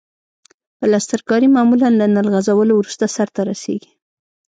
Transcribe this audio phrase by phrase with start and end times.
[0.79, 3.91] پلسترکاري معمولاً له نل غځولو وروسته سرته رسیږي.